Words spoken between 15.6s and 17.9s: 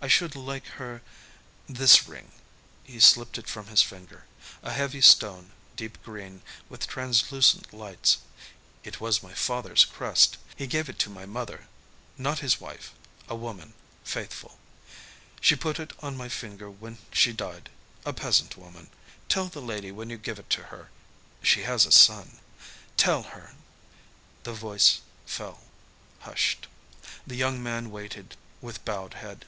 it on my finger when she died